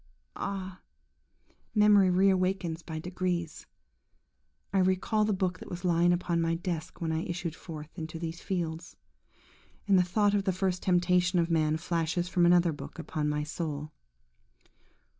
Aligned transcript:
–Ah! 0.35 0.81
memory 1.75 2.09
re 2.09 2.31
awakens 2.31 2.81
by 2.81 2.97
degrees. 2.97 3.67
I 4.73 4.79
recall 4.79 5.25
the 5.25 5.31
book 5.31 5.59
that 5.59 5.69
was 5.69 5.85
lying 5.85 6.11
upon 6.11 6.41
my 6.41 6.55
desk 6.55 6.99
when 6.99 7.11
I 7.11 7.21
issued 7.21 7.53
forth 7.55 7.95
into 7.95 8.17
these 8.17 8.41
fields; 8.41 8.95
and 9.87 9.99
the 9.99 10.03
thought 10.03 10.33
of 10.33 10.45
the 10.45 10.53
first 10.53 10.81
temptation 10.81 11.37
of 11.37 11.51
man 11.51 11.77
flashes 11.77 12.27
from 12.27 12.47
another 12.47 12.71
book 12.73 12.97
upon 12.97 13.29
my 13.29 13.43
soul. 13.43 13.91